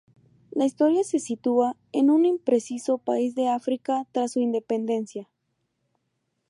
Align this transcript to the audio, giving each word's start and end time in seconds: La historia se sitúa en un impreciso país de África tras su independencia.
La 0.49 0.65
historia 0.65 1.03
se 1.03 1.19
sitúa 1.19 1.77
en 1.91 2.09
un 2.09 2.25
impreciso 2.25 2.97
país 2.97 3.35
de 3.35 3.49
África 3.49 4.07
tras 4.11 4.31
su 4.31 4.39
independencia. 4.39 5.29